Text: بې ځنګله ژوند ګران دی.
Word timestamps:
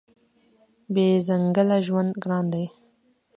بې 0.93 1.07
ځنګله 1.27 1.77
ژوند 1.85 2.11
ګران 2.23 2.45
دی. 2.53 2.65